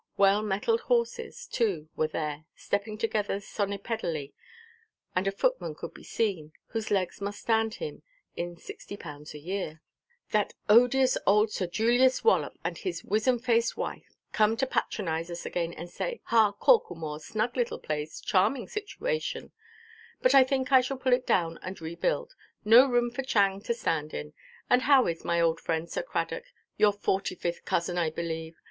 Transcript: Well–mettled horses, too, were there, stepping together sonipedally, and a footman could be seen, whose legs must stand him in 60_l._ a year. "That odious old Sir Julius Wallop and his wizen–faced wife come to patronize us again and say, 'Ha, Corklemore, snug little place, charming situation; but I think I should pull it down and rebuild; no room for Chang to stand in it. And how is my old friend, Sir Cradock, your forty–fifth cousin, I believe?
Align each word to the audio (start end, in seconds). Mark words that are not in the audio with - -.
Well–mettled 0.17 0.79
horses, 0.81 1.45
too, 1.45 1.87
were 1.95 2.07
there, 2.07 2.45
stepping 2.55 2.97
together 2.97 3.35
sonipedally, 3.39 4.33
and 5.15 5.27
a 5.27 5.31
footman 5.31 5.75
could 5.75 5.93
be 5.93 6.03
seen, 6.03 6.53
whose 6.69 6.89
legs 6.89 7.21
must 7.21 7.41
stand 7.41 7.75
him 7.75 8.01
in 8.35 8.55
60_l._ 8.55 9.31
a 9.35 9.37
year. 9.37 9.79
"That 10.31 10.55
odious 10.67 11.19
old 11.27 11.51
Sir 11.51 11.67
Julius 11.67 12.23
Wallop 12.23 12.57
and 12.63 12.79
his 12.79 13.03
wizen–faced 13.03 13.77
wife 13.77 14.15
come 14.31 14.57
to 14.57 14.65
patronize 14.65 15.29
us 15.29 15.45
again 15.45 15.71
and 15.71 15.87
say, 15.87 16.21
'Ha, 16.23 16.51
Corklemore, 16.59 17.21
snug 17.21 17.55
little 17.55 17.77
place, 17.77 18.19
charming 18.21 18.67
situation; 18.67 19.51
but 20.19 20.33
I 20.33 20.43
think 20.43 20.71
I 20.71 20.81
should 20.81 21.01
pull 21.01 21.13
it 21.13 21.27
down 21.27 21.59
and 21.61 21.79
rebuild; 21.79 22.33
no 22.65 22.87
room 22.87 23.11
for 23.11 23.21
Chang 23.21 23.61
to 23.61 23.73
stand 23.75 24.15
in 24.15 24.29
it. 24.29 24.33
And 24.67 24.81
how 24.81 25.05
is 25.05 25.23
my 25.23 25.39
old 25.39 25.59
friend, 25.59 25.87
Sir 25.87 26.01
Cradock, 26.01 26.45
your 26.75 26.91
forty–fifth 26.91 27.65
cousin, 27.65 27.99
I 27.99 28.09
believe? 28.09 28.57